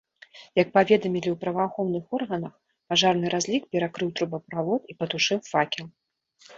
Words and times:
Як 0.61 0.71
паведамілі 0.77 1.29
ў 1.31 1.37
праваахоўных 1.43 2.05
органах, 2.19 2.53
пажарны 2.89 3.27
разлік 3.37 3.63
перакрыў 3.79 4.09
трубаправод 4.19 4.81
і 4.95 5.01
патушыў 5.01 5.39
факел. 5.55 5.85